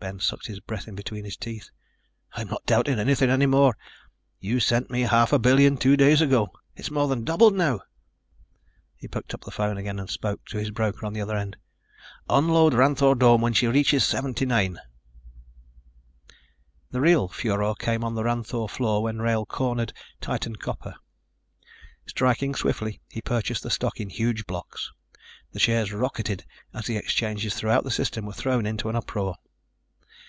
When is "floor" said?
18.70-19.02